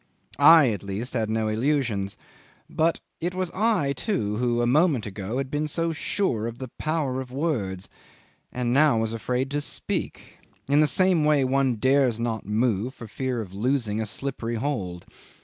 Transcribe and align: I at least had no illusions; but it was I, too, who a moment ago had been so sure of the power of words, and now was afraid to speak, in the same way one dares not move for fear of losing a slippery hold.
I 0.39 0.69
at 0.71 0.81
least 0.81 1.13
had 1.13 1.29
no 1.29 1.47
illusions; 1.47 2.17
but 2.67 2.99
it 3.19 3.35
was 3.35 3.51
I, 3.51 3.93
too, 3.93 4.37
who 4.37 4.59
a 4.59 4.65
moment 4.65 5.05
ago 5.05 5.37
had 5.37 5.51
been 5.51 5.67
so 5.67 5.91
sure 5.91 6.47
of 6.47 6.57
the 6.57 6.69
power 6.79 7.21
of 7.21 7.31
words, 7.31 7.87
and 8.51 8.73
now 8.73 8.97
was 8.97 9.13
afraid 9.13 9.51
to 9.51 9.61
speak, 9.61 10.39
in 10.67 10.79
the 10.79 10.87
same 10.87 11.23
way 11.23 11.43
one 11.43 11.75
dares 11.75 12.19
not 12.19 12.47
move 12.47 12.95
for 12.95 13.07
fear 13.07 13.41
of 13.41 13.53
losing 13.53 14.01
a 14.01 14.07
slippery 14.07 14.55
hold. 14.55 15.05